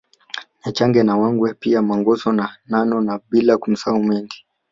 [0.61, 4.45] Nyanchage na Wangwe pia Mongoso na Nano na bila kumsahau Mendi